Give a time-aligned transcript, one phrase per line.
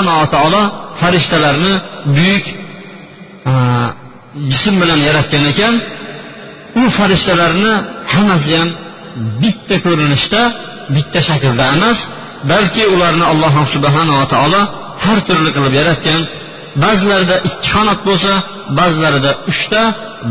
[0.00, 0.62] alloh taolo
[1.00, 1.72] farishtalarni
[2.16, 2.46] buyuk
[4.50, 5.74] jism bilan yaratgan ekan.
[6.80, 7.72] U farishtalarni
[8.14, 8.68] hammasi ham
[9.42, 10.42] bitta ko'rinishda
[10.94, 11.98] bitta shaklda emas
[12.52, 14.60] balki ularni alloh subhanava taolo
[15.04, 16.20] har turli qilib yaratgan.
[16.84, 18.32] Ba'zilarida ikki qanot bo'lsa
[18.78, 19.82] ba'zilarida uchta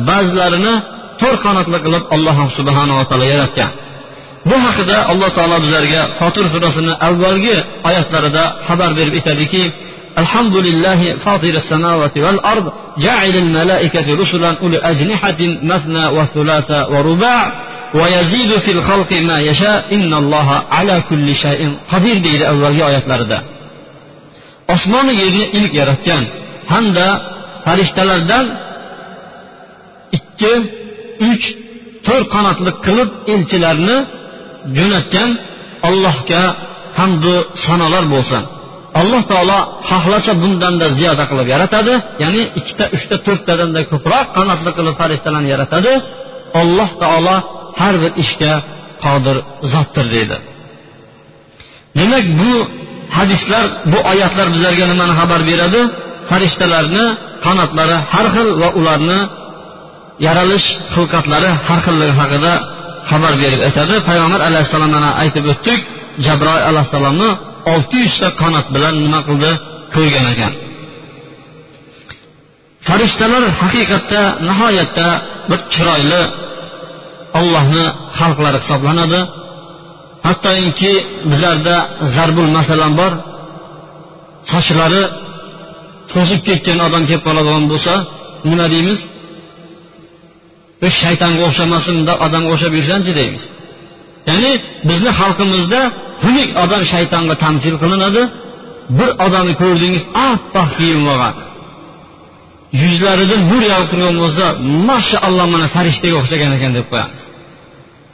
[0.09, 0.73] ba'zilarini
[1.21, 3.69] to'rt qanotli qilib alloh subhanava taolo yaratgan.
[4.50, 7.56] bu haqida alloh taolo bizlarga fotir surasini avvalgi
[7.88, 9.64] oyatlarida xabar berib aytadiki
[10.22, 12.66] الحمد لله فاطر السماوات والأرض
[13.06, 15.40] جاعل الملائكة رسلا أولي أجنحة
[15.72, 17.42] مثنى وثلاث ورباع
[17.98, 21.60] ويزيد في الخلق ما يشاء إن الله على كل شيء
[21.92, 23.38] قدير deydi avvalgi oyatlarida
[24.74, 26.22] osmonu yerni ilk yaratgan
[26.72, 27.06] hamda
[27.64, 28.44] farishtalardan
[30.18, 30.52] ikki
[31.30, 31.44] uch
[32.06, 33.96] to'rt qanotli qilib elchilarni
[34.77, 35.29] jo'natgan
[35.89, 36.43] allohga
[36.99, 37.33] hamdu
[37.65, 38.43] sanolar bo'lsin
[39.01, 45.49] alloh taolo xohlasa bundanda ziyoda qilib yaratadi ya'ni ikkita uchta to'rttadanda ko'proq qanotli qilib farishtalarni
[45.55, 45.91] yaratadi.
[46.61, 47.35] Alloh taolo
[47.81, 48.53] har bir ishga
[49.05, 49.37] qodir
[49.73, 50.37] zotdir deydi.
[51.97, 52.51] Demak bu
[53.17, 55.81] hadislar bu oyatlar bizlarga nimani xabar beradi?
[56.29, 57.05] Farishtalarni
[57.45, 59.19] qanotlari har xil va ularni
[60.27, 62.53] yaralish xilqatlari har xilligi haqida
[63.09, 63.95] xabar berib aytadi.
[64.09, 65.79] Payg'ambar alayhissalom mana aytib o'tdik
[66.25, 67.29] jabroil alayhissalomni
[67.73, 69.51] olti yuzta qanot bilan nima qildi?
[69.95, 70.53] Ko'rgan ekan.
[72.87, 75.07] Farishtalar haqiqatda nihoyatda
[75.49, 76.21] bir chiroyli
[77.39, 77.85] ollohni
[78.19, 79.19] xalqlari hisoblanadi.
[80.27, 80.93] Hattoki
[81.31, 81.75] bizlarda
[82.15, 83.13] zarbul masalan bor.
[84.51, 85.03] Sochlari
[86.13, 87.93] to'zib ketgan odam kelib qoladigan bo'lsa
[88.49, 88.99] nima deymiz?
[90.81, 93.43] Biz shaytonga o'xshamasin bundoq odamga o'xshab yursanchi deymiz.
[94.29, 94.51] Ya'ni
[94.89, 95.81] bizni xalqimizda
[96.23, 98.21] xunuk odam shaytonga tamsil qilinadi.
[98.97, 101.35] Bir odamni ko'rdingiz oppoq kiyim olgan.
[102.81, 104.45] Yuzlaridan nur yog'ib turgan bo'lsa
[104.89, 107.21] mashaalloh mana farishtaga o'xshagan ekan deb qo'yamiz.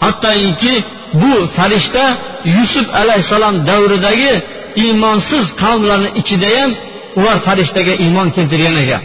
[0.04, 0.74] Hattoki
[1.22, 2.06] bu farishta
[2.58, 4.32] yusuf alayhissalom davridagi
[4.84, 6.72] iymonsiz qavmlarni ichida ham
[7.20, 9.04] ular farishtaga iymon keltirgan ekan.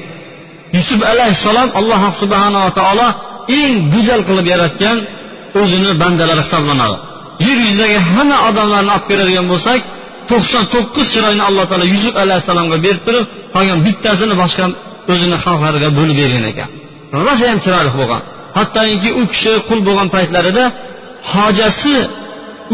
[0.76, 3.08] Yusuf alayhissalom alloh subhanava taolo
[3.58, 4.96] eng go'zal qilib yaratgan
[5.60, 6.96] o'zini bandalari hisoblanadi.
[7.46, 9.80] Yer yuzidagi hamma odamlarni olib keladigan bo'lsak
[10.30, 13.24] to'qson to'qqiz chiroyni alloh taolo yusuf alayhissalomga berib turib
[13.54, 14.64] qolgan bittasini boshqa
[15.12, 16.68] o'zini xalqlariga bo'lib bergan ekan.
[17.26, 18.22] Rosayam chiroyli bo'lgan.
[18.58, 20.64] Hattoki u kishi qul bo'lgan paytlarida
[21.32, 21.94] hojasi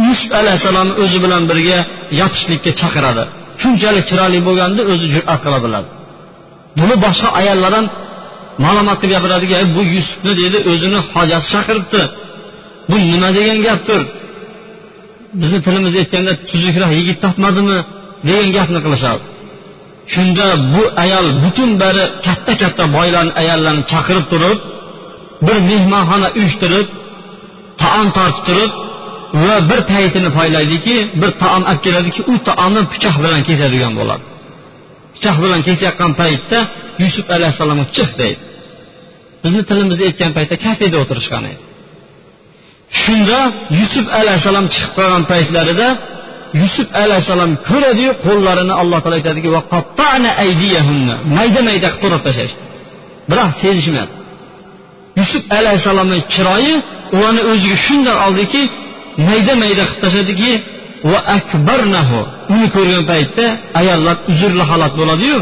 [0.06, 1.78] yusuf alayhissalomni o'zi bilan birga
[2.20, 3.25] yotishlikka chaqiradi.
[3.62, 5.88] Shunchalik chiroyli bo'lganda o'zi jur'at qila biladi.
[6.81, 7.87] Buni boshqa ayollar ham
[8.65, 12.03] malomat qilib gapiradiki bu yusufni deydi o'zini hojasi chaqiribdi.
[12.91, 14.00] Bu nima degan gapdir?
[15.41, 17.78] Bizni tilimiz aytganda tuzukroq yigit topmadimi
[18.28, 19.22] degan gapni qilishadi.
[20.15, 24.59] Shunda bu ayol butun bari katta katta boylarni ayollarni chaqirib turib
[25.47, 26.87] bir mehmonxona uyushtirib
[27.83, 28.73] taom tortib turib
[29.47, 34.25] va bir paytini poylaydiki bir taom olib keladiki u taomni pichoq bilan kesadigan bo'ladi.
[35.15, 36.59] Pichoq bilan kesayotgan paytda
[37.03, 38.43] yusuf alayhissalomga chiq deydi.
[39.47, 41.62] Bizni tilimizda aytgan paytda kafeda o'tirishgan edi
[43.03, 43.41] shunda
[43.81, 45.89] yusuf alayhissalom chiqib qolgan paytlarida
[46.62, 49.49] yusuf alayhissalom ko'radiyu qo'llarini alloh taolo aytadiki
[51.37, 52.61] mayda mayda qilib to'rab tashlashdi.
[53.31, 54.12] Biroq sezishmadi.
[55.21, 56.75] Yusuf alayhissalomni chiroyi
[57.17, 58.62] ularni o'ziga shunday oldiki
[59.29, 60.53] mayda mayda qilib tashladiki
[61.11, 62.19] va akbarnahu.
[62.55, 63.45] Uni ko'rgan paytda
[63.81, 65.39] ayollar uzrli holat bo'ladiyu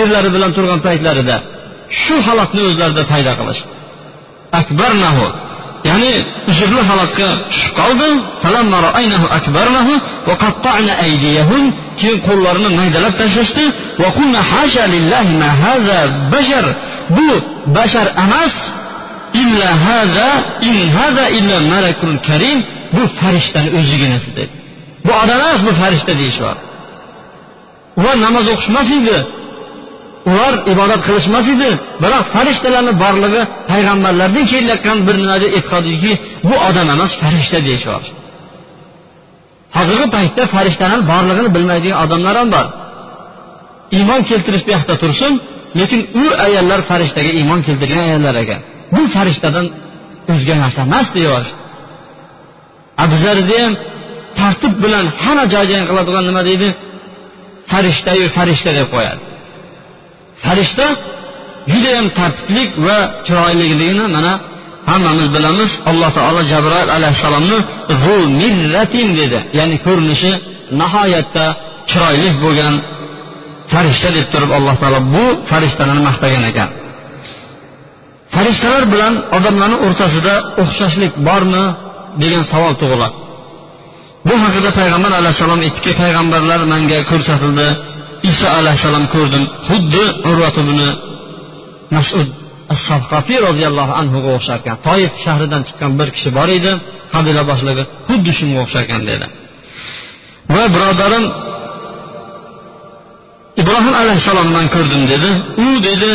[0.00, 1.36] erlari bilan turgan paytlarida
[2.02, 3.72] shu holatni o'zlarida paydo qilishdi.
[4.60, 5.24] Akbarnahu
[5.90, 6.12] ya'ni
[6.50, 8.08] uzrli holatga tushib qoldi
[12.00, 13.64] keyin qo'llarini maydalab tashlashdi.
[17.16, 17.28] Bu
[17.76, 18.56] bashar emas.
[19.42, 20.28] Illa hada
[20.68, 22.58] in hada illa malakul karim.
[22.96, 24.54] Bu farishtani o'ziginasi dedi.
[25.06, 26.74] Bu odam emas bu farishta deyishyapti
[27.98, 29.16] ular namoz o'qishmas edi.
[30.30, 31.70] Ular ibodat qilishmas edi.
[32.02, 36.12] Biroq farishtalarni borlig'i payg'ambarlardan kelayotgan bir nimada deb e'tiqodiki
[36.48, 38.10] bu odam emas farishta deyishyapti.
[39.76, 42.66] Hozirgi paytda farishtalarni borlig'ini bilmaydigan odamlar ham bor.
[43.96, 45.32] Iymon keltirish bu yoqda tursin
[45.78, 48.60] lekin u ayollar farishtaga iymon keltirgan ayollar ekan.
[48.94, 49.66] Bu farishtadan
[50.32, 51.52] o'zga narsa emas deyapti.
[53.12, 53.72] Bizlarda ham
[54.38, 56.68] tartib bilan hamma joyda qiladigan nima deydi?
[57.70, 59.22] Farishtayu farishta deb qo'yadi.
[60.42, 60.86] Farishta
[61.72, 64.32] judayam tartiblik va chiroyliligini mana
[64.90, 65.70] hammamiz bilamiz.
[65.90, 67.58] Alloh taolo jabroil alayhissalomni
[68.40, 69.38] mirratin dedi.
[69.58, 70.32] Ya'ni ko'rinishi
[70.80, 71.44] nihoyatda
[71.90, 72.74] chiroyli bo'lgan
[73.72, 76.70] farishta deb turib alloh taolo bu farishtalarni maqtagan ekan.
[78.34, 81.64] Farishtalar bilan odamlarni o'rtasida o'xshashlik bormi
[82.22, 83.16] degan savol tug'iladi.
[84.28, 87.68] Bu haqida payg'ambar alayhissalom aytdiki payg'ambarlar manga ko'rsatildi.
[88.30, 89.44] Iso alayhissalom ko'rdim.
[89.68, 90.78] Xuddi urvat ibn
[91.96, 92.28] masud
[92.74, 92.84] as
[93.48, 96.72] roziyallohu anhuga o'xshar ekan toif shahridan chiqqan bir kishi bor edi.
[97.14, 99.26] Qabila boshlig'i xuddi shunga o'xshar ekan dedi.
[100.54, 101.24] Va birodarim
[103.62, 105.30] ibrohim alayhissalomdan ko'rdim dedi.
[105.64, 106.10] U dedi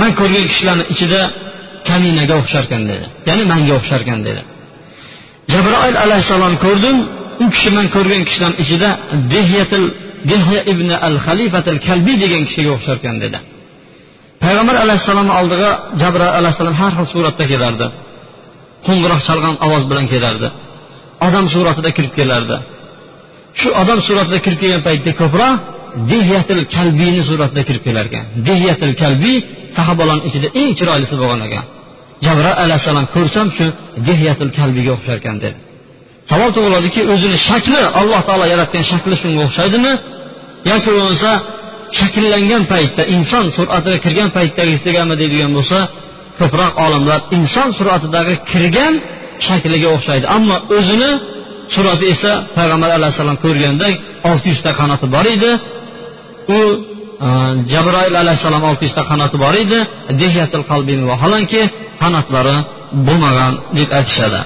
[0.00, 1.20] man ko'rgan kishilarni ichida
[1.88, 3.04] kaminaga o'xshar ekan dedi.
[3.28, 4.42] Ya'ni manga o'xshar ekan dedi
[5.52, 6.96] jabroil alayhissalom ko'rdim.
[7.42, 8.88] U kishi man ko'rgan kishilarni ichida
[9.34, 9.84] dehyatil
[10.30, 13.38] dehya ibn al xalifatil kalbiy degan kishiga o'xshar ekan dedi.
[14.44, 15.70] Payg'ambar alayhissalomni oldiga
[16.02, 17.86] jabroil alayhissalom har xil suratda kelardi.
[18.86, 20.48] Qo'ng'iroq chalgan ovoz bilan kelardi.
[21.26, 22.56] Odam suratida kirib kelardi.
[23.60, 25.54] Shu odam suratida kirib kelgan paytda ko'proq
[26.12, 29.36] dehyatil kalbiyni suratida kirib kelar ekan dehyatil kalbiy
[29.76, 31.64] sahobalarni ichida eng chiroylisi bo'lgan ekan.
[32.26, 33.66] Jabroil alayhissalom ko'rsam shu
[34.08, 35.58] dehyatil kalbiyga o'xshar ekan dedi.
[36.30, 39.92] Savol tug'iladiki o'zini shakli alloh taolo yaratgan shakli shunga o'xshaydimi?
[40.70, 41.30] Yoki bo'lmasa
[41.98, 45.78] shakllangan paytda inson suratiga kirgan paytdagisigami deydigan bo'lsa
[46.38, 48.94] ko'proq olimlar inson suratidagi kirgan
[49.46, 50.26] shakliga o'xshaydi.
[50.36, 51.10] Ammo o'zini
[51.74, 53.94] surati esa payg'ambar alayhissalom ko'rgandek
[54.30, 55.50] olti yuzta qanoti bor edi.
[56.56, 56.58] U
[57.26, 57.28] e,
[57.72, 59.78] jabroil alayhissalom olti yuzta qanoti bor edi.
[60.22, 61.62] Dehyatil qalbin vaholanki
[62.02, 62.56] qanotlari
[63.06, 64.40] bo'lmagan deb aytishadi.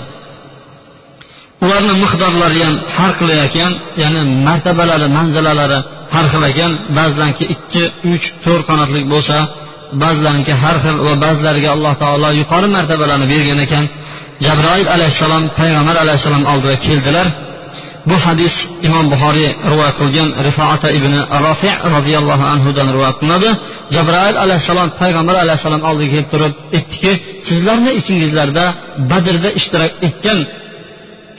[1.64, 3.72] Ularni miqdorlari ham har xil ekan
[4.02, 5.78] ya'ni martabalari manzilalari
[6.14, 6.70] har xil ekan.
[6.98, 7.82] Ba'zilarniki ikki
[8.12, 9.36] uch to'rt qanotli bo'lsa
[10.02, 13.84] ba'zilarniki har xil va ba'zilariga alloh taolo yuqori martabalarni bergan ekan.
[14.46, 17.26] Jabroil alayhissalom payg'ambar alayhissalom oldiga keldilar.
[18.10, 18.54] Bu hadis
[18.86, 21.12] imom buxoriy rivoyat qilgan rifoata ibn
[21.46, 23.50] rofi roziyallohu anhudan rivoyat qilinadi.
[23.94, 27.12] Jabroil alayhissalom payg'ambar alayhissalom oldiga kelib turib aytdiki
[27.48, 28.64] sizlarni ichingizlarda
[29.10, 30.38] badrda ishtirok etgan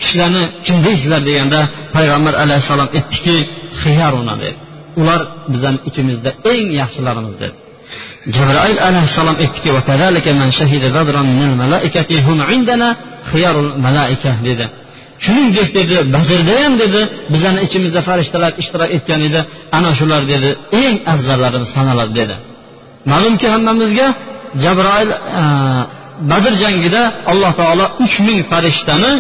[0.02, 1.60] kishilarni kim deysizlar deganda
[1.96, 3.36] payg'ambar alayhissalom aytdiki
[3.82, 4.58] xiyaruna dedi.
[5.02, 5.22] Ular
[5.54, 7.56] bizani ichimizda eng yaxshilarimiz dedi.
[8.36, 9.70] Jabroil alayhissalom aytdiki
[14.50, 14.66] dedi.
[15.26, 17.02] Shuningdek dedi badrda ham dedi
[17.34, 19.40] bizani ichimizda farishtalar ishtirok etgan edi.
[19.78, 20.50] Ana shular dedi
[20.82, 22.36] eng afzallarimiz sanaladi dedi.
[23.12, 24.08] Ma'lumki hammamizga
[24.64, 25.10] jabroil
[25.42, 25.44] e,
[26.32, 27.02] badr jangida
[27.32, 29.12] alloh taolo uch ming farishtani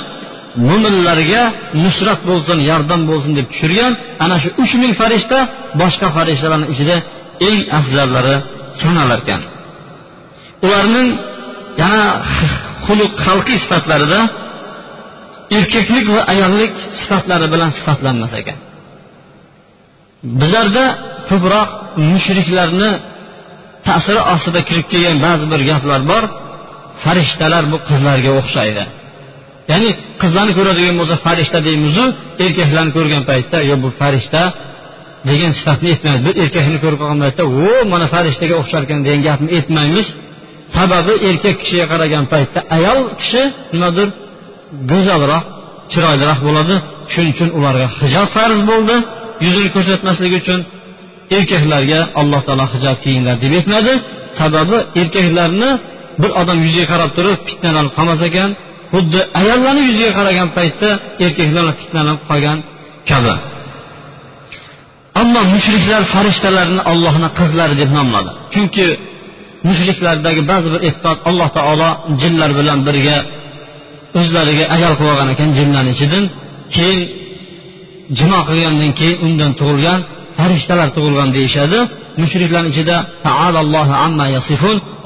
[0.68, 1.44] mo'minlarga
[1.84, 3.92] nusrat bo'lsin yordam bo'lsin deb tushirgan
[4.24, 5.40] ana shu uch ming farishta
[5.82, 6.96] boshqa farishtalarni ichida
[7.50, 8.36] eng afzallari
[8.82, 9.42] sanalar ekan.
[10.66, 11.10] Ularning
[11.82, 12.04] yana
[12.86, 14.20] xuluq xalqiy sifatlarida
[15.58, 18.60] erkaklik va ayollik sifatlari bilan sifatlanmas ekan.
[20.40, 20.86] Bizlarda
[21.30, 21.70] ko'proq
[22.12, 22.92] mushriklarni
[23.88, 26.24] ta'siri ostida kirib kelgan ba'zi bir gaplar bor.
[27.04, 28.84] Farishtalar bu qizlarga o'xshaydi.
[29.72, 29.90] Ya'ni
[30.22, 32.04] qizlarni ko'radigan bo'lsa farishta deymizu.
[32.46, 34.42] Erkaklarni ko'rgan paytda yo bu farishta
[35.30, 36.24] degan sifatni aytmaymiz.
[36.28, 40.08] Bir erkakni ko'rib qolgan paytda o mana farishtaga o'xshar ekan degan gapni aytmaymiz.
[40.78, 43.44] Sababi erkak kishiga qaragan paytda ayol kishi
[43.74, 44.08] nimadir
[44.92, 45.44] go'zalroq
[45.92, 46.76] chiroyliroq bo'ladi.
[47.14, 48.96] Shuning uchun ularga hijob farz bo'ldi.
[49.46, 50.60] Yuzini ko'rsatmaslik uchun
[51.38, 53.94] erkaklarga alloh taolo hijob kiyinglar deb aytmadi.
[54.40, 55.70] Sababi erkaklarni
[56.22, 58.50] bir odam yuziga qarab turib fitnalanib qolmas ekan
[58.94, 60.90] xuddi ayollarni yuziga qaragan paytda
[61.26, 62.58] erkaklar fitnalanib qolgan
[63.10, 63.36] kabi.
[65.22, 68.32] Ammo mushriklar farishtalarni ollohni qizlari deb nomladi.
[68.54, 68.86] Chunki
[69.68, 71.90] mushriklardagi ba'zi bir e'tiqod alloh taolo
[72.22, 73.18] jinlar bilan birga
[74.20, 76.24] o'zlariga ajal qilib olgan ekan jinlarni ichidan.
[76.76, 77.02] Keyin
[78.18, 80.00] jimo qilgandan keyin undan tug'ilgan
[80.38, 81.80] farishtalar tug'ilgan deyishadi.
[82.22, 82.98] Mushriklarni ichida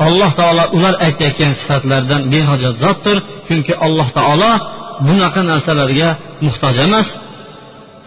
[0.07, 4.51] alloh taolo ular aytayotgan sifatlardan behojat zotdir chunki alloh taolo
[5.07, 6.09] bunaqa narsalarga
[6.45, 7.07] muhtoj emas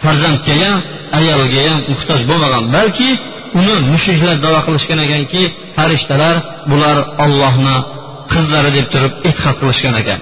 [0.03, 0.79] farzandga ham
[1.19, 3.11] ayolga ham muhtoj bo'lmagan balki
[3.59, 5.43] uni mushriklar davo qilishgan ekanki
[5.77, 6.37] farishtalar
[6.71, 7.77] bular ollohni
[8.33, 10.19] qizlari deb turib e'tiqod qilishgan ekan.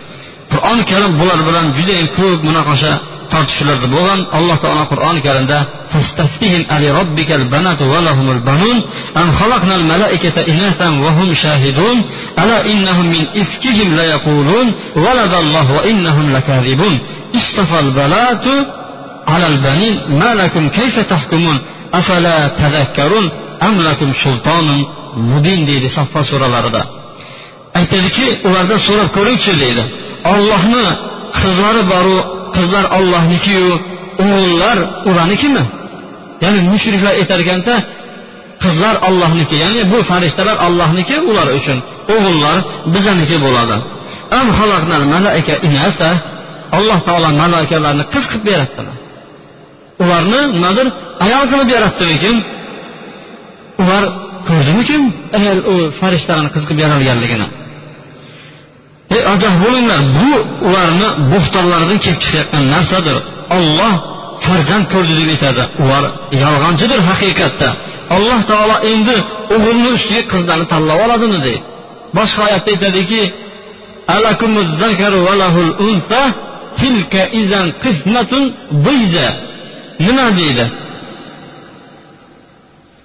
[0.53, 2.93] Qur'oni karim bular bilan judayam ko'p munoqasha
[3.34, 5.60] tortishuvlarda bo'lgan alloh taolo qur'oni karimda
[5.94, 8.78] فاستفتهم ألربك البنات ولهم البنون
[9.18, 11.98] أم خلقنا الملائكة إناثا وهم شاهدون
[12.42, 17.00] ألا إنهم من إفكهم ليقولون ولد الله وإنهم لكاذبون
[17.36, 18.46] اصطفى البنات
[19.28, 21.58] على البنين ما لكم كيف تحكمون
[21.94, 23.26] أفلا تذكرون
[23.64, 24.68] أم لكم سلطان
[25.32, 26.82] مبين deydi saffa suralarida
[27.80, 29.84] aytadiki ulardan so'rab ko'ringchi deydi
[30.34, 30.86] ollohni
[31.40, 32.18] qizlari boru
[32.57, 33.69] qizlar ollohnikiyu
[34.25, 34.79] o'g'illar
[35.11, 35.65] uranikimi
[36.45, 37.75] ya'ni mushriklar aytar ekanda
[38.65, 41.79] qizlar ollohniki ya'ni bu farishtalar ollohniki ular uchun
[42.15, 42.57] o'g'illar
[42.95, 43.77] bizaniki bo'ladi.
[46.77, 48.97] Alloh taolo malaikalarni qiz qilib yaratdilar
[50.03, 50.87] ularni nimadir
[51.27, 52.37] ayol qilib yaratdimikin
[53.83, 54.05] ular
[54.49, 55.03] ko'rdimikin
[55.39, 57.47] ayol u farishtalarni qiz qilib yaralganligini
[59.15, 60.31] ey ogoh bo'linglar bu
[60.69, 63.17] ularni bo'xtonlaridan kelib chiqayotgan narsadir.
[63.59, 63.95] Olloh
[64.47, 65.63] farzand ko'rdi deb aytadi.
[65.83, 66.05] Ular
[66.43, 67.69] yolg'onchidir haqiqatda.
[68.17, 69.17] Alloh taolo endi
[69.55, 71.61] o'g'ilni ustiga qizlarni tanlab oladimi deydi.
[72.17, 73.21] Boshqa oyatda aytadiki
[80.07, 80.65] nima deydi?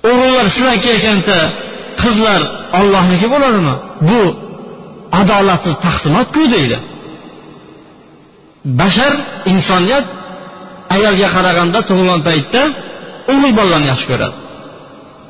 [0.10, 1.38] O'g'illar sizlar kelganda
[2.02, 2.42] qizlar
[2.80, 3.74] ollohniki bo'ladimi?
[4.10, 4.22] Bu
[5.22, 6.78] adolatsiz taqsimotku deydi.
[8.80, 9.14] Bashar
[9.54, 10.06] insoniyat
[10.96, 12.62] ayolga qaraganda tug'ilgan paytda
[13.32, 14.36] o'g'il bolalarni yaxshi ko'radi.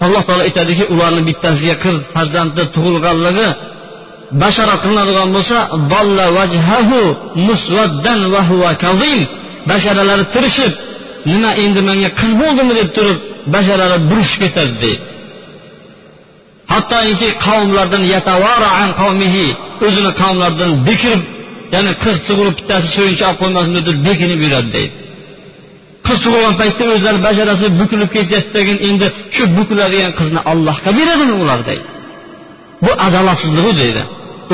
[0.05, 3.48] Alloh taolo aytadiki ularni bittasiga qiz farzandi tug'ilganligi
[4.43, 5.57] bashara qilinadigan bo'lsa
[9.69, 10.74] basharalari tirishib
[11.31, 12.74] nima endi menga qiz bo'ldimi?
[12.79, 13.17] deb turib
[13.55, 15.03] basharalari burishib ketadi deydi.
[16.74, 18.03] Hattoki qavmlardan
[19.88, 21.21] o'zini qavmlaridan bekirib
[21.74, 24.93] ya'ni qiz tug'ilib bittasi so'yincha olib qo'ymasin deb turib bekinib yuradi deydi.
[26.07, 28.59] Qiz tug'ilgan paytda o'zlari basharasi bukilib ketyapti
[28.89, 31.86] endi shu bukiladigan qizni allohga beradimi ular deydi.
[32.86, 34.03] Bu adolatsizlik deydi.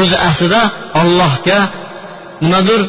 [0.01, 0.62] O'zi aslida
[1.01, 1.60] ollohga
[2.43, 2.82] nimadir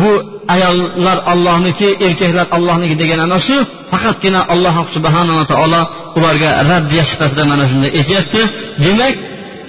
[0.00, 0.10] bu
[0.54, 3.56] ayollar ollohniki erkaklar ollohniki degan ana shu
[3.90, 5.82] faqatgina alloh subhanava taolo
[6.18, 8.40] ularga raddiya sifatida mana shunday aytyapti.
[8.84, 9.14] Demak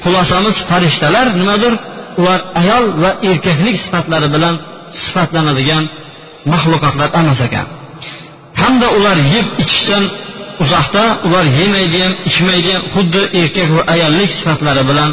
[0.03, 1.73] xulosamiz farishtalar nimadir?
[2.19, 4.55] Ular ayol va erkaklik sifatlari bilan
[5.03, 5.83] sifatlanadigan
[6.53, 7.65] maxluqotlar emas ekan.
[8.61, 10.03] Hamda ular yeb ichishdan
[10.63, 15.09] uzoqda ular yemaydi ham ichmaydi ham xuddi erkak va ayollik sifatlari bilan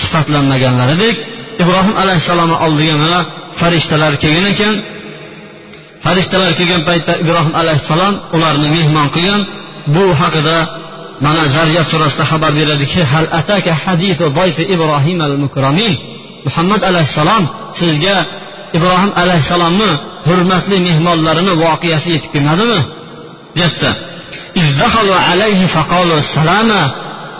[0.00, 1.16] sifatlanmaganlaridek
[1.62, 3.20] ibrohim alayhissalomni oldiga mana
[3.60, 4.74] farishtalar kelgan ekan.
[6.04, 9.40] Farishtalar kelgan paytda ibrohim alayhissalom ularni mehmon qilgan.
[9.94, 10.56] Bu haqida
[11.24, 14.24] mana zariyat surasida xabar beradiki hal ataka hadisu
[14.74, 15.94] ibrohim al mukramin
[16.46, 17.44] muhammad alayhissalom
[17.80, 18.16] sizga
[18.78, 19.90] ibrohim alayhissalomni
[20.28, 22.80] hurmatli mehmonlarini voqeasi yetib kelmadimi?
[23.58, 23.90] debdi.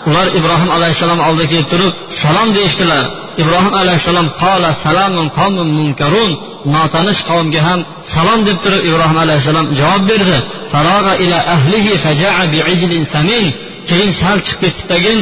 [0.09, 3.03] Ular ibrohim alayhissalom oldiga kelib turib salom deyishdilar.
[3.41, 6.31] Ibrohim alayhissalom qola salamun qomun munkarun.
[6.75, 7.79] Notanish qavmga ham
[8.15, 10.37] salom deb turib ibrohim alayhissalom javob berdi.
[10.73, 13.45] Farog'a ila ahlihi faja'a bi'ijlin samin.
[13.89, 15.19] Keyin sal chiqib ketdidagin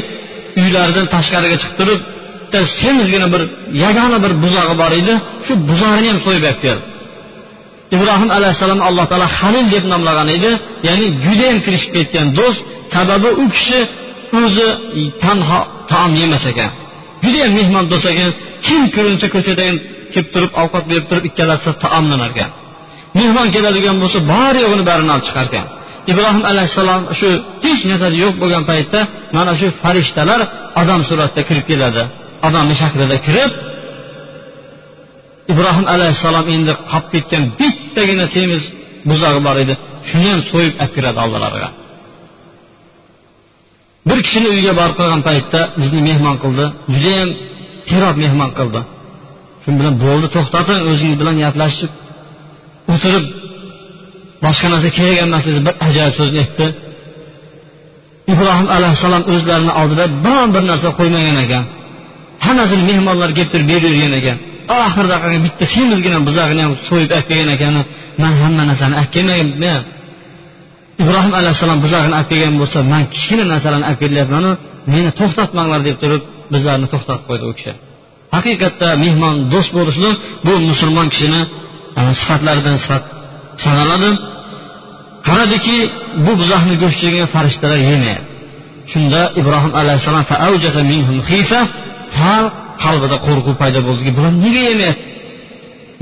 [0.62, 2.00] uylaridan tashqariga chiqib turib
[2.54, 3.42] bitta semizgina bir
[3.84, 5.14] yagona bir buzog'i bor edi
[5.46, 6.84] shu buzog'ini ham so'yib olib keldi
[7.96, 10.52] ibrohim alayhissalom alloh taolo halil deb nomlagan edi.
[10.88, 12.62] Ya'ni judayam kirishib ketgan do'st
[12.96, 13.80] sababi u kishi
[14.42, 14.68] o'zi
[15.24, 15.60] tanho
[15.92, 16.72] taom yemas ekan.
[17.24, 18.32] Judayam mehmon do'st ekan
[18.68, 19.74] kim ko'rinsa ko'chadan
[20.14, 22.52] kelib turib ovqat berib turib ikkalasi taomlanar ekan
[23.20, 25.66] mehmon keladigan bo'lsa bor yo'g'ini barini olib chiqar ekan
[26.12, 27.30] ibrohim alayhissalom shu
[27.66, 29.00] hech narsasi yo'q bo'lgan paytda
[29.38, 30.42] mana shu farishtalar
[30.82, 32.04] odam suratida kirib keladi.
[32.48, 33.52] Odamni shaklida kirib
[35.54, 38.64] ibrohim alayhissalom endi qolib ketgan bittagina semiz
[39.10, 39.74] buzog'i bor edi.
[40.10, 41.70] Shuni ham so'yib olib kiradi oldilariga
[44.10, 46.66] bir kishini uyiga borib qolgan paytda bizni mehmon qildi.
[46.94, 47.30] Judayam
[47.90, 48.82] terob mehmon qildi.
[49.64, 51.92] Shu bilan bo'ldi to'xtating o'zingiz bilan gaplashib
[52.94, 53.26] o'tirib
[54.46, 56.68] boshqa narsa kerak emas dedi bir ajoyib so'zni aytdi.
[58.34, 61.64] Ibrohim alayhissalom o'zlarini oldida biron bir narsa qo'ymagan ekan.
[62.46, 64.38] Hammasini mehmonlar keltirib berib yurgan ekan.
[64.82, 67.74] Oxirida bitta semizgina buzog'ini ham so'yib olib kelgan ekan.
[68.22, 69.82] Man hamma narsani olib kelmaganman
[71.04, 74.52] ibrohim alayhissalom buzog'ini olib kelgan bo'lsa man kichkina narsalarni olib kelyapmanu
[74.94, 76.22] meni to'xtatmanglar deb turib
[76.54, 77.74] bizlarni to'xtatib qo'ydi u kishi.
[78.36, 81.42] Haqiqatda mehmon do'st bo'lishlik bu musulmon kishini
[82.00, 83.04] e, sifatlaridan sifat
[83.66, 84.10] sanaladi.
[85.28, 85.78] Qaradiki
[86.26, 88.32] bu buzoqni go'shtini farishtalar yemayapti
[88.92, 90.24] shunda ibrohim alayhissalom
[92.84, 95.06] qalbida qo'rquv paydo bo'ldiki bular nega yemayapti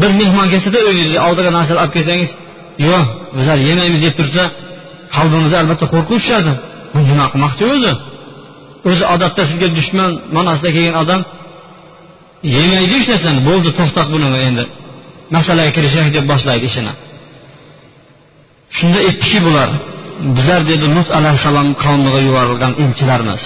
[0.01, 2.31] bir mehmon kelsada uyingizga oldiga narsalar olib kelsangiz
[2.88, 3.05] yo'q
[3.38, 4.43] bizlar yemaymiz deb tursa
[5.15, 6.51] qalbimizda albatta qo'rquv tushadi.
[6.94, 7.94] Bu nima qilmoqchi o'zi?
[8.89, 11.22] O'zi odatda sizga dushman ma'nosida kelgan odam
[12.56, 14.63] yemaydi hech narsani bo'ldi to'xtat buni endi
[15.36, 16.94] masalaga kirishaylik deb boshlaydi ishini.
[18.77, 19.70] Shunda aytdiki bular.
[20.38, 23.41] Bizlar dedi lut alayhissalom qavmiga yuborilgan elchilarmiz.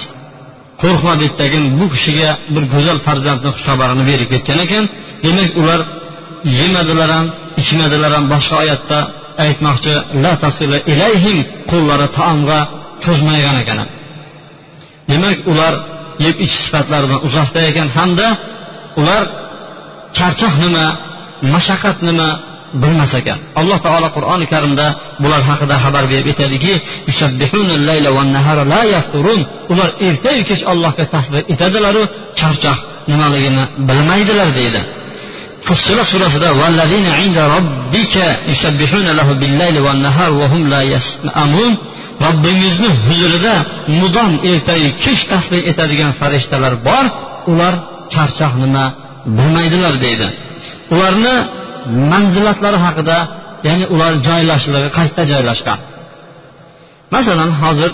[0.82, 4.84] Qo'rqma deydidagi bu kishiga bir go'zal farzandni xushxabarini berib ketgan ekan.
[5.24, 5.80] Demak ular
[6.58, 7.26] yemadilar ham
[7.60, 8.24] ichmadilar ham.
[8.32, 8.98] Boshqa oyatda
[9.44, 10.32] aytmoqchi la
[10.92, 11.38] ilayhim
[11.70, 12.58] qo'llari taomga
[13.04, 13.78] cho'zmaygan ekan.
[15.10, 15.74] Demak ular
[16.24, 18.26] yeb ichish sifatlaridan uzoqda ekan hamda
[19.00, 19.22] ular
[20.18, 20.84] charchoq nima
[21.54, 22.28] mashaqqat nima
[22.82, 23.38] bilmas ekan.
[23.60, 24.86] Alloh taolo qur'oni karimda
[25.22, 26.72] bular haqida xabar berib aytadiki
[29.72, 32.02] ular ertayu kech allohga tasbih etadilaru
[32.40, 32.78] charchoq
[33.10, 34.80] nimaligini bilmaydilar deydi.
[35.68, 36.48] Fussila surasida
[42.24, 43.54] robbingizni huzurida
[44.00, 47.04] mudom ertayu kech tasbih etadigan farishtalar bor.
[47.52, 47.74] Ular
[48.14, 48.84] charchoq nima
[49.36, 50.26] bilmaydilar deydi.
[50.94, 51.34] Ularni
[52.12, 53.16] manzilatlari haqida
[53.68, 55.78] ya'ni ular joylashligi qayerda joylashgan.
[57.14, 57.90] Masalan hozir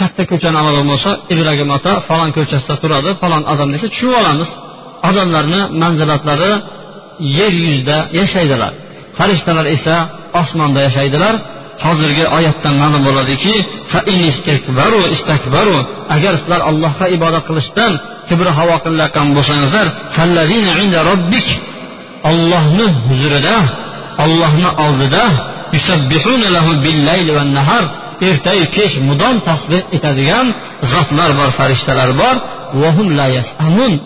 [0.00, 4.50] katta ko'chani oladigan bo'lsa ibragim ota falon ko'chasida turadi falon odam desa tushunib olamiz.
[5.08, 6.52] Odamlarni manzilatlari
[7.38, 8.72] yer yuzida yashaydilar.
[9.18, 9.94] Farishtalar esa
[10.40, 11.34] osmonda yashaydilar.
[11.86, 13.54] Hozirgi oyatdan ma'lum bo'ladiki
[16.16, 17.92] agar sizlar allohga ibodat qilishdan
[18.28, 19.86] kibr havo qilayotgan bo'lsangizlar
[22.30, 23.56] ollohni huzurida
[24.24, 25.24] ollohni oldida
[28.28, 30.46] ertayu kech mudom tasbeh etadigan
[30.92, 32.36] zotlar bor farishtalar bor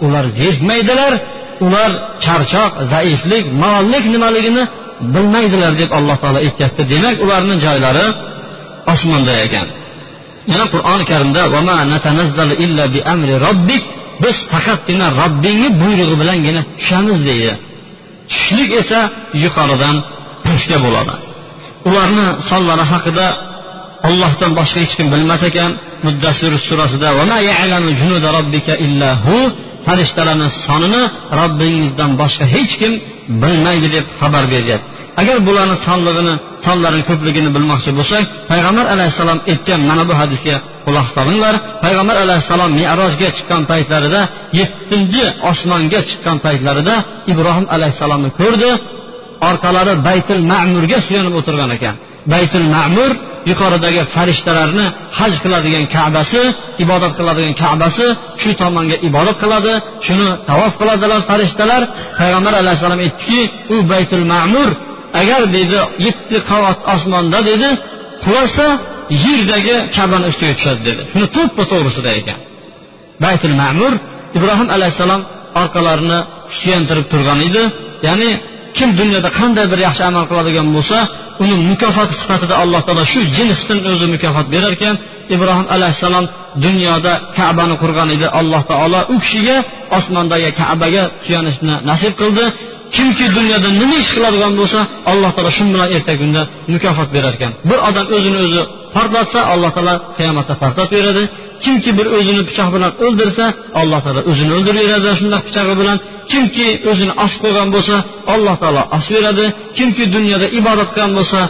[0.06, 1.12] ular zerikmaydilar
[1.66, 1.90] ular
[2.24, 4.64] charchoq zaiflik malollik nimaligini
[5.14, 8.06] bilmaydilar deb alloh taolo aytyapti demak ularni joylari
[8.92, 9.66] osmonda ekan
[10.50, 11.42] yana qur'oni karimda
[14.22, 17.52] biz faqatgina robbingni buyrug'i bilangina tushamiz deydi
[18.32, 19.00] tushlik esa
[19.44, 19.96] yuqoridan
[20.44, 21.14] pastga bo'ladi
[21.88, 23.26] ularni sonlari haqida
[24.08, 25.70] ollohdan boshqa hech kim bilmas ekan.
[26.06, 27.08] Muddasir surasida
[29.86, 31.02] farishtalarni sonini
[31.40, 32.92] robbingizdan boshqa hech kim
[33.42, 34.88] bilmaydi deb xabar beryapti.
[35.20, 36.34] Agar bularni sonlig'ini
[36.66, 41.54] sonlarini ko'pligini bilmoqchi bo'lsak payg'ambar alayhissalom aytgan mana bu hadisga quloq solinglar.
[41.84, 44.20] Payg'ambar alayhissalom merojga chiqqan paytlarida
[44.60, 46.94] yettinchi osmonga chiqqan paytlarida
[47.32, 48.70] ibrohim alayhissalomni ko'rdi.
[49.48, 51.94] Orqalari baytul ma'murga suyanib o'tirgan ekan.
[52.32, 53.10] Baytul ma'mur
[53.50, 54.86] yuqoridagi farishtalarni
[55.18, 56.42] haj qiladigan kabasi
[56.84, 58.06] ibodat qiladigan kabasi
[58.42, 59.72] shu tomonga ibodat qiladi
[60.06, 61.82] shuni tavof qiladilar farishtalar.
[62.20, 63.40] Payg'ambar alayhissalom aytdiki
[63.74, 64.68] u baytul ma'mur
[65.20, 67.68] agar deydi yetti qavat osmonda dedi
[68.24, 68.66] qulasa
[69.24, 71.02] yerdagi kabani ustiga tushadi dedi.
[71.12, 72.38] Shuni to'ppa to'g'risida ekan
[73.24, 73.92] baytul ma'mur
[74.38, 75.22] ibrohim alayhissalom
[75.62, 76.18] orqalarini
[76.58, 77.62] suyantirib turgan edi.
[78.06, 78.30] Ya'ni
[78.76, 80.98] kim dunyoda qanday bir yaxshi amal qiladigan bo'lsa
[81.42, 84.94] uni mukofoti sifatida alloh taolo shu jinsdan o'zi mukofot berar ekan
[85.34, 86.24] ibrohim alayhissalom
[86.64, 88.26] dunyoda kabani qurgan edi.
[88.40, 89.56] Alloh taolo u kishiga
[89.98, 92.44] osmondagi kabaga suyanishni nasib qildi.
[92.96, 96.42] Kimki dunyoda nima ish qiladigan bo'lsa alloh taolo shu bilan ertagi kunda
[96.72, 98.62] mukofot berar ekan bir odam o'zini o'zi
[98.94, 101.24] portlatsa alloh taolo qiyomatda portlatib beradi
[101.64, 103.44] kimki bir o'zini pichoq bilan o'ldirsa
[103.80, 105.96] alloh taolo o'zini o'ldiraveradi shundoq pichog'i bilan.
[106.32, 107.96] Kimki o'zini osib qo'ygan bo'lsa
[108.34, 109.44] alloh taolo osib beradi.
[109.76, 111.40] Kimki dunyoda ibodat qilgan bo'lsa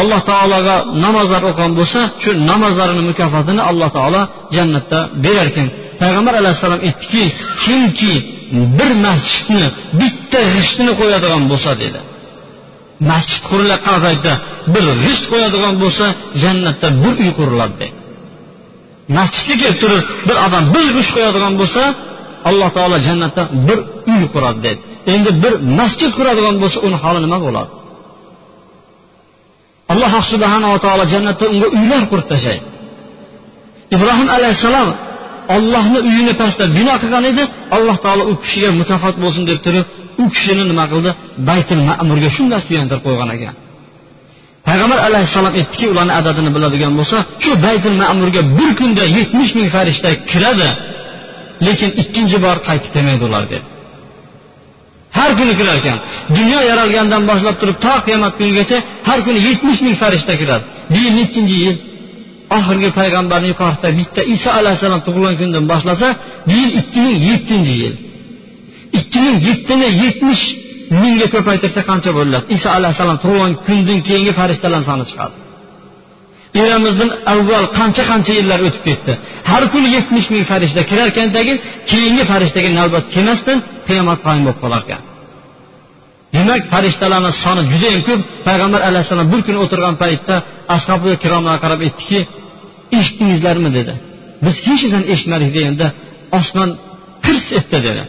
[0.00, 4.20] alloh taologa namozlar o'qigan bo'lsa shu namozlarini mukofotini alloh taolo
[4.56, 5.68] jannatda berar ekan
[6.02, 7.22] payg'ambar alayhissalom aytdiki
[7.64, 8.12] kimki
[8.78, 9.66] bir masjidni
[10.00, 12.00] bitta g'ishtini qo'yadigan bo'lsa dedi.
[13.10, 14.32] Masjid qurilayotgan paytda
[14.74, 16.06] bir g'isht qo'yadigan bo'lsa
[16.42, 17.96] jannatda bir uy quriladi dedi.
[19.18, 21.82] Masjidga kelib turib bir odam bir g'isht qo'yadigan bo'lsa
[22.48, 23.78] alloh taolo jannatda bir
[24.12, 24.80] uy quradi dedi.
[25.14, 27.70] Endi bir masjid quradigan bo'lsa uni holi nima bo'ladi?
[29.92, 32.66] Alloh subhanava taolo jannatda unga uylar qurib tashlaydi.
[33.94, 34.88] Ibrohim alayhissalom
[35.56, 37.42] ollohni uyini pastda bino qilgan edi.
[37.76, 39.84] Alloh taolo u kishiga mukofot bo'lsin deb turib
[40.22, 41.10] u kishini nima qildi?
[41.48, 43.54] Baytul ma'murga shunday suyantirib qo'ygan ekan.
[44.68, 50.10] Payg'ambar alayhissalom aytdiki ularni adadini biladigan bo'lsa shu baytul ma'murga bir kunda yetmish ming farishta
[50.30, 50.68] kiradi
[51.66, 53.66] lekin ikkinchi bor qaytib kelmaydi ular dedi.
[55.18, 55.98] Har kuni kirar ekan.
[56.36, 58.78] Dunyo yaralgandan boshlab turib to qiyomat kunigacha
[59.08, 60.64] har kuni yetmish ming farishta kiradi.
[60.92, 61.76] Bu yil nechinchi yil
[62.56, 66.08] oxirgi payg'ambarni yuqorida bitta iso alayhissalom tug'ilgan kundan boshlasa
[66.48, 67.94] bu yil ikki ming yettinchi yil.
[68.98, 70.42] Ikki ming yettini yetmish
[71.02, 72.44] mingga ko'paytirsa qancha bo'ladi?
[72.56, 75.36] Iso alayhissalom tug'ilgan kundan keyingi farishtalar soni chiqadi.
[76.62, 79.12] Eramizdan avval qancha qancha yillar o'tib ketdi?
[79.50, 81.08] Har kuni yetmish ming farishta kirar
[81.90, 85.02] keyingi farishtaga navbat kelmasdan qiyomat qoyim bo'lib qolar ekan
[86.34, 88.20] demak farishtalarni soni judayam ko'p.
[88.48, 90.34] Payg'ambar alayhissalom bir kuni o'tirgan paytda
[90.76, 92.18] ashobi kiromlarga qarab aytdiki
[92.98, 93.92] eshitdingizlarmi dedi.
[94.44, 95.86] Biz hech narsani eshitmadik deganda
[96.38, 96.70] osmon
[97.24, 98.02] qirs etdi dedi.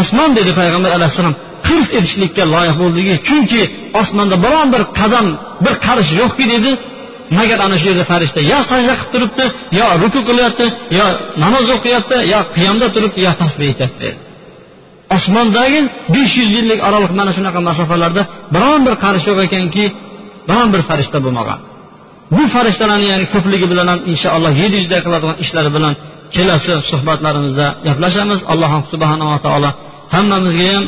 [0.00, 1.34] Osmon dedi payg'ambar alayhissalom
[1.66, 3.60] qirs etishlikka loyiq bo'ldiki chunki
[4.00, 5.26] osmonda biron bir qadam
[5.64, 6.70] bir qarish yo'qki dedi.
[7.38, 9.44] Magar ana shu yerda farishta yo sajda qilib turibdi
[9.78, 10.66] yo ruku qilyapti
[10.98, 11.06] yo
[11.42, 14.08] namoz o'qiyapti yo qiyomda turibdi yo tasbih aytyapti
[15.16, 15.80] osmondagi
[16.14, 18.22] besh yuz yillik oraliq mana shunaqa masofalarda
[18.54, 19.84] biron bir qarish yo'q ekanki
[20.48, 21.58] biron bir farishta bo'lmagan.
[22.36, 25.92] Bu farishtalarni ya'ni ko'pligi bilan ham inshaalloh yedi yuzda qiladigan ishlari bilan
[26.34, 28.40] kelasi suhbatlarimizda gaplashamiz.
[28.52, 29.70] Alloh subhanava taolo
[30.14, 30.84] hammamizga ham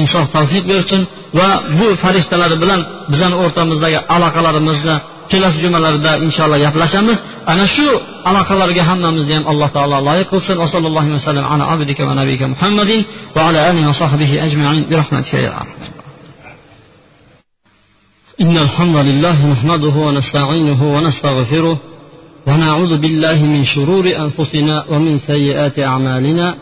[0.00, 1.00] insof tavfiq bersin
[1.38, 1.48] va
[1.78, 2.80] bu farishtalar bilan
[3.12, 4.96] bizani o'rtamizdagi aloqalarimizni
[5.30, 7.18] kelasi jumalarda inshaalloh gaplashamiz
[7.52, 7.88] ana shu
[8.28, 10.66] aloqalarga hammamizni ham alloh taolo loyiq qilsin va
[11.18, 13.00] vasallam ala abdika va nabiyika muhammadin
[13.34, 15.52] va ala alihi va sahbihi ajmain bi rahmatika ya
[18.44, 21.78] إن الحمد لله نحمده ونستعينه ونستغفره
[22.46, 26.54] ونعوذ بالله من شرور أنفسنا ومن سيئات أعمالنا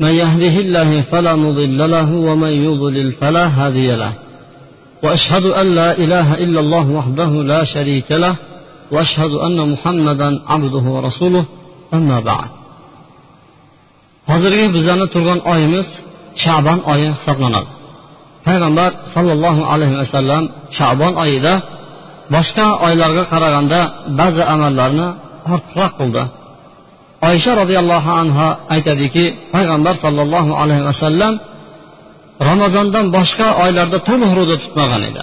[0.00, 4.12] من يهده الله فلا مضل له ومن يضلل فلا هادي له
[5.05, 8.35] واشهد ان لا اله الا الله وحده لا شريك له
[8.91, 11.45] واشهد ان محمدا عبده ورسوله
[11.93, 12.49] اما بعد
[14.29, 15.87] hozirgi bizlarni turgan oyimiz
[16.43, 17.69] shabon oyi hisoblanadi
[18.47, 20.43] payg'ambar sollallohu alayhi vasallam
[20.77, 21.53] shabon oyida
[22.33, 23.79] boshqa oylarga qaraganda
[24.19, 25.07] ba'zi amallarni
[25.53, 26.23] ortiqroq qildi
[27.29, 28.45] oysha roziyallohu anhu
[28.75, 31.33] aytadiki payg'ambar sollallohu alayhi vasallam
[32.48, 35.22] ramazondan boshqa oylarda to'liq ro'za tutmagan edi.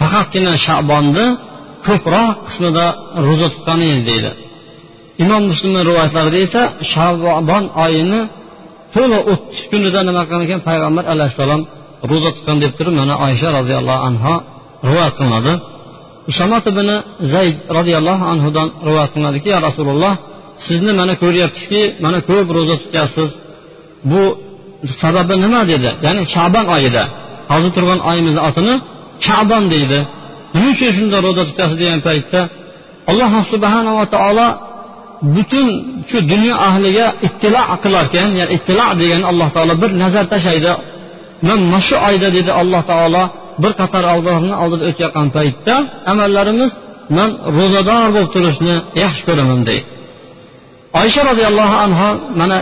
[0.00, 1.26] Faqatgina shabonni
[1.86, 2.86] ko'proq qismida
[3.26, 4.30] ro'za tutgan edi deydi.
[5.24, 8.20] Imom muslimni rivoyatlarida esa shabon oyini
[8.94, 10.60] to'liq o'ttiz kunida nima qilgan ekan?
[10.68, 11.62] Payg'ambar alayhissalom
[12.10, 14.34] ro'za tutgan deb turib mana oysha roziyallohu anhu
[14.88, 15.52] rivoyat qilinadi.
[16.30, 16.88] Usamat ibn
[17.34, 20.14] zayd roziyallohu anhudan rivoyat qilinadiki ya rasululloh
[20.66, 23.30] sizni mana ko'ryapmizki mana ko'p ro'za tutyapsiz.
[24.10, 24.22] Bu
[25.02, 25.90] sababi nima dedi?
[26.04, 27.02] Ya'ni shabon oyida
[27.50, 28.74] hozir turgan oyimizni otini
[29.26, 29.98] shabon deydi.
[30.54, 32.40] Nima uchun shunday ro'za tutasiz degan paytda
[33.10, 34.46] alloh subhanava taolo
[35.34, 35.66] butun
[36.08, 40.72] shu dunyo ahliga ittilo qilarkan ya'ni ittilo degani alloh taolo bir nazar tashlaydi.
[41.46, 43.22] Man mana shu oyda dedi alloh taolo
[43.62, 45.74] bir qator allohni oldida o'tayotgan paytda
[46.12, 46.70] amallarimiz
[47.16, 49.86] man ro'zador bo'lib turishni yaxshi ko'raman deydi.
[51.00, 52.08] Oysha roziyallohu anhu
[52.40, 52.56] mana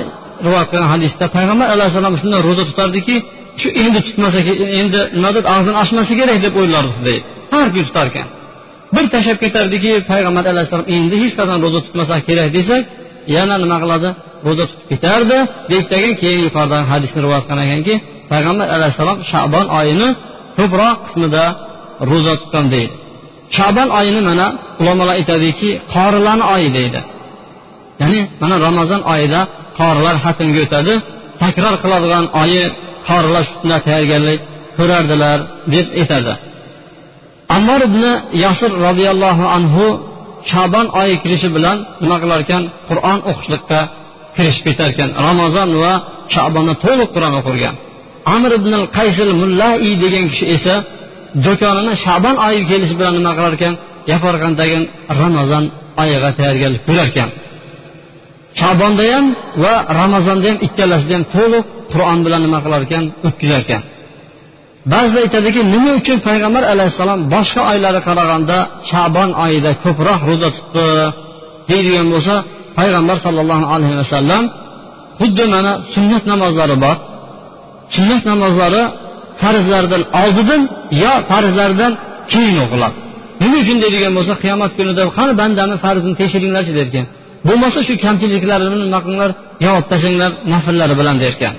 [0.44, 3.16] rivoyat qilgan hadisda payg'ambar alayhissalom shunday ro'za tutardiki
[3.60, 4.38] shu endi tutmasa
[4.80, 6.38] endi nimadir og'zini ochmasa kerak?
[6.44, 8.28] deb o'ylardi deydi har kun tutar ekan
[8.94, 12.82] bir tashlab ketardiki payg'ambar alayhissalom endi hech qachon ro'za tutmasa kerak desak
[13.34, 14.08] yana nima qiladi?
[14.46, 15.38] Ro'za tutib ketardi.
[15.70, 17.94] Deyishdagan keyin yuqoridagi hadisni rivoyat qilgan ekanki
[18.32, 20.08] payg'ambar alayhissalom shabon oyini
[20.58, 21.44] ko'proq qismida
[22.10, 22.94] ro'za tutgan deydi.
[23.56, 24.46] Shabon oyini mana
[24.80, 27.00] ulamolar aytadiki qorilarni oyi deydi.
[28.02, 29.40] Ya'ni mana ramazon oyida
[29.78, 30.94] qorilar xatmga o'tadi.
[31.42, 32.64] Takror qiladigan oyi
[33.08, 34.40] qorilar shunday tayyorgarlik
[34.78, 35.38] ko'rardilar
[35.74, 36.32] deb aytadi.
[37.56, 38.02] Ammor ibn
[38.44, 39.84] yasir roziyallohu anhu
[40.52, 43.80] shabon oyi kirishi bilan nima qilar ekan qur'on o'qishlikka
[44.36, 45.92] kirishib ketar ekan ramazon va
[46.34, 47.74] shabonni to'liq qur'on o'qirgan.
[48.34, 50.74] Amir ibn qaysil mullai degan kishi esa
[51.46, 53.74] do'konini shabon oyi kelishi bilan nima qilar ekan
[54.12, 54.78] yaparqandagi
[55.22, 55.64] ramazon
[56.02, 57.28] oyiga tayyorgarlik ko'rar ekan
[58.60, 59.26] shabonda ham
[59.64, 63.82] va ramazonda ham ikkalasida ham to'liq qur'on bilan nima qilar ekan o'tkazar ekan
[64.92, 68.56] ba'zilar aytadiki nima uchun payg'ambar alayhissalom boshqa oylarga qaraganda
[68.90, 70.84] shabon oyida ko'proq ro'za tutdi
[71.70, 72.34] deydigan bo'lsa
[72.78, 74.44] payg'ambar sollallohu alayhi vasallam
[75.20, 76.96] xuddi mana sunnat namozlari bor.
[77.96, 78.82] Sunnat namozlari
[79.42, 80.62] farzlardan oldidan
[81.02, 81.92] yo farzlardan
[82.32, 82.96] keyin o'qiladi.
[83.42, 87.04] Nima uchun deydigan bo'lsa qiyomat kunida qani bandani farzini tekshiringlarchi derkan.
[87.48, 89.30] Bo'lmasa shu kamchiliklarini nima qilinglar
[89.66, 91.54] yopib tashlanglar nafllari bilan derkan.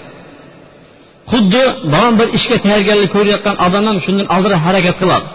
[1.32, 5.26] Xuddi biron bir ishga tayyorgarlik ko'rayotgan odam ham shundan oldinroq harakat qiladi.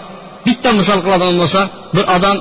[0.46, 1.60] Bitta misol qiladigan bo'lsa
[1.96, 2.36] bir odam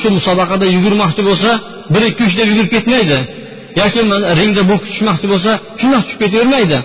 [0.00, 1.50] shu musobaqada yugurmoqchi bo'lsa
[1.92, 3.18] bir ikki uch deb yugurib ketmaydi.
[3.80, 4.00] Yoki
[4.40, 6.78] ringda boks tushmoqchi bo'lsa shundoq tushib ketavermaydi.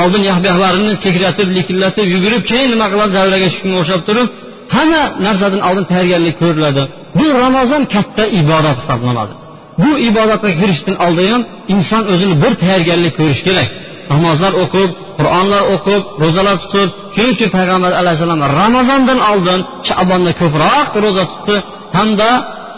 [0.00, 3.12] Oldin yahbiyalarini sekratib likillatib yugurib keyin nima qiladi?
[3.18, 4.28] Davraga tushganga o'xshab turib
[4.76, 6.82] hamma narsadan oldin tayyorgarlik ko'riladi.
[7.18, 9.34] Bu ramazon katta ibodat hisoblanadi.
[9.82, 11.42] Bu ibodatga kirishdan oldin ham
[11.74, 13.68] inson o'zini bir tayyorgarlik ko'rishi kerak.
[14.10, 21.56] Namozlar o'qib qur'onlar o'qib ro'zalar tutib chunki payg'ambar alayhissalom ramazondan oldin shabonda ko'proq ro'za tutdi.
[21.98, 22.28] Hamda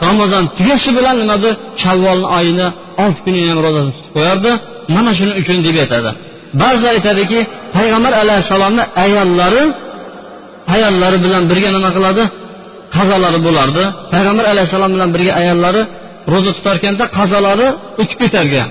[0.08, 1.50] ramazon tugashi bilan nimadi
[1.82, 2.66] shavvolni oyini
[3.02, 4.50] olti kunini ham ro'zasini tutib qo'yardi.
[4.94, 6.10] Mana shuning uchun deb aytadi.
[6.62, 7.38] Ba'zilar aytadiki
[7.76, 9.64] payg'ambar alayhissalomni ayollari
[10.74, 12.22] ayollari bilan birga nima qiladi?
[12.96, 13.82] Qazolari bo'lardi.
[14.14, 15.82] Payg'ambar alayhissalom bilan birga ayollari
[16.32, 17.68] ro'za tutarkanda qazolari
[18.00, 18.68] o'tib ketarkan.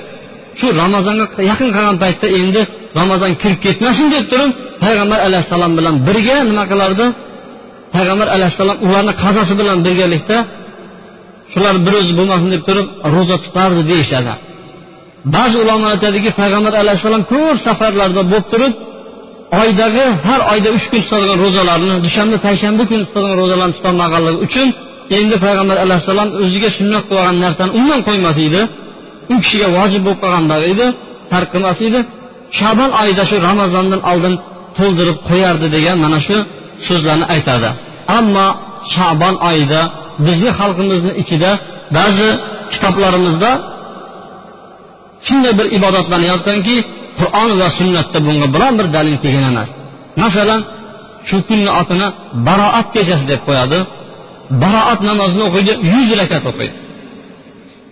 [0.59, 2.61] Shu ramazonga yaqin qolgan paytda endi
[2.99, 4.51] ramazon kirib ketmasin deb turib
[4.83, 7.05] payg'ambar alayhissalom bilan birga nima qilardi?
[7.95, 10.37] Payg'ambar alayhissalom ularni qazosi bilan birgalikda
[11.53, 14.33] shular bir o'zi bo'lmasin deb turib ro'za tutardi deyishadi.
[15.35, 18.73] Ba'zi ulamo aytadiki payg'ambar alayhissalom ko'p safarlarda bo'lib turib
[19.61, 24.67] oydagi har oyda uch kun tutadigan ro'zalarni dushanba payshanba kuni tutadigan ro'zalarni tutolmaganligi uchun
[25.17, 28.61] endi payg'ambar alayhissalom o'ziga sunnat qilib olgan narsani umuman qo'ymas edi.
[29.33, 30.85] U kishiga vojib bo'lib qolgandag edi
[31.31, 31.99] tark qilmas edi.
[32.59, 34.33] Shabon oyida shu ramazondan oldin
[34.77, 36.37] to'ldirib qo'yardi degan mana shu
[36.87, 37.69] so'zlarni aytadi.
[38.17, 38.47] Ammo
[38.95, 39.81] shabon oyida
[40.25, 41.51] bizni xalqimizni ichida
[41.97, 42.29] ba'zi
[42.73, 43.51] kitoblarimizda
[45.27, 46.75] shunday bir ibodatlarni yozganki
[47.19, 49.69] qur'on va sunnatda bunga biron bir dalil kelgan emas.
[50.23, 50.61] Masalan
[51.27, 52.07] shu kunni otini
[52.47, 53.79] baroat kechasi deb qo'yadi.
[54.63, 56.75] Baroat namozini o'qiydi yuz rakat o'qiydi.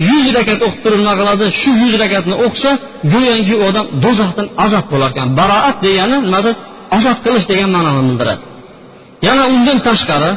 [0.10, 2.72] Yuz rakat o'qib turib nima qiladi shu yuz rakatni o'qisa
[3.14, 5.28] go'yoki u odam do'zaxdan ozod bo'lar ekan.
[5.40, 6.54] Baroat degani nimadir
[6.98, 8.42] ozod qilish degan ma'noni bildiradi.
[9.28, 10.32] Yana undan tashqari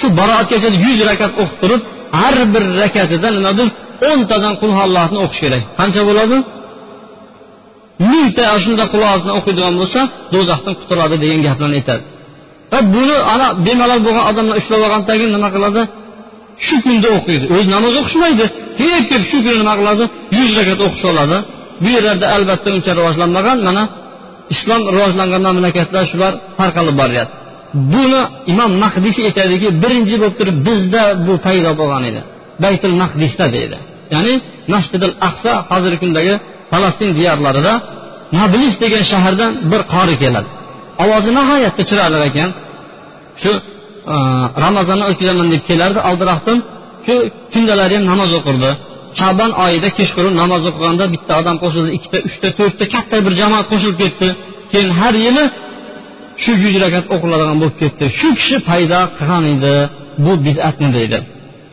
[0.00, 1.80] shu baroat kechasi yuz rakat o'qib turib
[2.20, 3.68] har bir rakatida nimadir
[4.10, 5.62] o'ntadan qulhollohni o'qish kerak.
[5.78, 6.36] Qancha bo'ladi?
[8.10, 10.00] Mingta shunda qulosini o'qiydigan bo'lsa
[10.34, 12.02] do'zaxdan qutuladi degan gaplarni aytadi.
[12.72, 15.82] Va buni ana bemalol bo'lgan odamlar ushlab olgandan keyin nima qiladi?
[16.66, 17.44] Shu kunda o'qiydi.
[17.54, 18.44] O'zi namoz o'qishmaydi.
[18.78, 20.04] Kelib kelib shu kuni nima qiladi?
[20.38, 21.36] Yuz rakat o'qish oladi.
[21.82, 23.58] Bu yerlarda albatta uncha rivojlanmagan.
[23.68, 23.82] Mana
[24.54, 27.34] islom rivojlangan mamlakatlar shular tarqalib boryapti.
[27.92, 32.20] Buni imom mahdisiy aytadiki birinchi bo'lib turib bizda bu paydo bo'lgan edi.
[32.64, 33.76] Baytul mahdisda deydi.
[34.14, 34.34] Ya'ni
[34.74, 36.34] masjidil aqsa hozirgi kundagi
[36.70, 37.72] falastin diyorlarida
[38.38, 40.48] nablis degan shahardan bir qori keladi.
[41.02, 42.50] Ovozi nihoyatda chiroyli ekan.
[43.42, 43.52] Shu
[44.14, 44.16] e,
[44.64, 45.98] ramazonni o'tkazaman deb kelardi.
[46.10, 46.58] Oldiroqdan
[47.06, 47.14] shu
[47.52, 48.70] kundalari ham namoz o'qirdi.
[49.20, 53.98] Shabon oyida kechqurun namoz o'qiganda bitta odam qo'shildi ikkita uchta to'rtta katta bir jamoat qo'shilib
[54.02, 54.28] ketdi.
[54.72, 55.44] Keyin har yili
[56.42, 58.04] shu yuz rakat o'qiladigan bo'lib ketdi.
[58.18, 59.74] Shu kishi paydo qilgan edi
[60.24, 61.18] bu bidatni deydi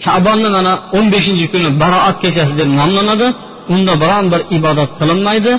[0.05, 3.27] shabonni mana o'n beshinchi kuni baroat kechasi deb nomlanadi.
[3.73, 5.51] Unda biron bir ibodat qilinmaydi.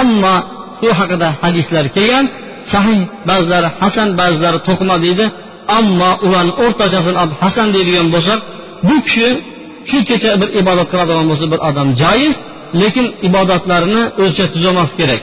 [0.00, 0.34] Ammo
[0.86, 2.26] u haqida hadislar kelgan
[2.72, 5.24] sahih ba'zilari hasan ba'zilari to'qima deydi.
[5.78, 8.40] Ammo ularni o'rtachasini olib hasan deydigan bo'lsak
[8.88, 9.28] bu kishi
[9.90, 12.34] shu kecha bir ibodat qiladigan bo'lsa bir odam joiz
[12.82, 15.22] lekin ibodatlarini o'lchab tuzamas kerak.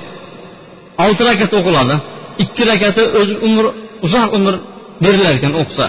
[1.03, 1.95] Olti rakat o'qiladi
[2.43, 3.65] ikki rakati o'zi umr
[4.05, 4.53] uzoq umr
[5.03, 5.85] berilar ekan o'qisa.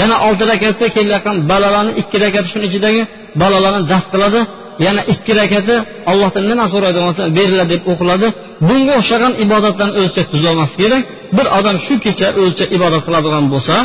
[0.00, 3.02] Yana olti rakatda kelayotgan balolarni ikki rakati shuni ichidagi
[3.42, 4.40] balolarni daf qiladi.
[4.86, 5.74] Yana ikki rakati
[6.10, 8.26] allohdan nima so'raydigan bo'lsa beriladi deb o'qiladi.
[8.68, 11.02] Bunga o'xshagan ibodatlarni o'lchab tuzolmaslik kerak.
[11.36, 13.76] Bir odam shu kecha o'lchab ibodat qiladigan bo'lsa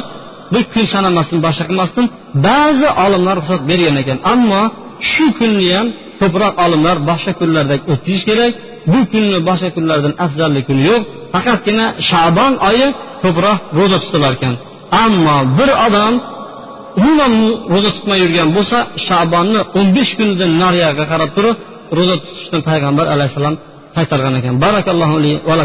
[0.54, 2.06] bir kun sanamasdan boshqa qilmasdan
[2.48, 4.18] ba'zi olimlar ruxsat bergan ekan.
[4.34, 4.62] Ammo
[5.12, 5.88] shu kunni ham
[6.22, 8.54] ko'proq olimlar boshqa kunlardek o'tkazish kerak.
[8.92, 11.02] Bu kunni boshqa kunlardan afzalli kuni yo'q.
[11.34, 12.88] Faqatgina shabon oyi
[13.24, 14.54] ko'proq ro'za tutilar ekan.
[15.04, 16.14] Ammo bir odam
[17.00, 17.34] umuman
[17.74, 21.58] ro'za tutmay yurgan bo'lsa shabonni o'n besh kunidan nariyoqqa qarab turib
[21.98, 23.56] ro'za tutishni payg'ambar alayhissalom
[23.96, 25.56] qaytargan ekan barakallohu li va